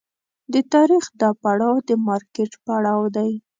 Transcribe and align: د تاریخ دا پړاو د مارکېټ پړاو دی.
د 0.53 0.55
تاریخ 0.73 1.05
دا 1.21 1.29
پړاو 1.41 1.75
د 1.87 1.89
مارکېټ 2.07 2.51
پړاو 2.65 3.01
دی. 3.15 3.31